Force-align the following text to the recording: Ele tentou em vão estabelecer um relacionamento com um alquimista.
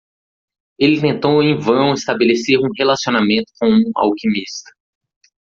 Ele 0.79 0.99
tentou 0.99 1.43
em 1.43 1.55
vão 1.59 1.93
estabelecer 1.93 2.57
um 2.57 2.71
relacionamento 2.75 3.53
com 3.59 3.67
um 3.67 3.91
alquimista. 3.95 4.71